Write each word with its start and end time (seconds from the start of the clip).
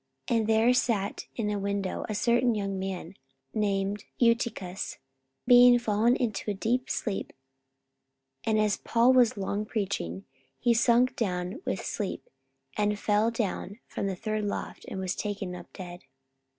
44:020:009 0.29 0.39
And 0.39 0.47
there 0.49 0.73
sat 0.73 1.25
in 1.35 1.49
a 1.51 1.59
window 1.59 2.05
a 2.09 2.15
certain 2.15 2.55
young 2.55 2.79
man 2.79 3.13
named 3.53 4.05
Eutychus, 4.17 4.97
being 5.45 5.77
fallen 5.77 6.15
into 6.15 6.49
a 6.49 6.55
deep 6.55 6.89
sleep: 6.89 7.31
and 8.43 8.59
as 8.59 8.77
Paul 8.77 9.13
was 9.13 9.37
long 9.37 9.63
preaching, 9.63 10.25
he 10.57 10.73
sunk 10.73 11.15
down 11.15 11.61
with 11.65 11.85
sleep, 11.85 12.27
and 12.75 12.97
fell 12.97 13.29
down 13.29 13.77
from 13.85 14.07
the 14.07 14.15
third 14.15 14.43
loft, 14.45 14.85
and 14.87 14.99
was 14.99 15.13
taken 15.15 15.53
up 15.53 15.71
dead. 15.71 16.03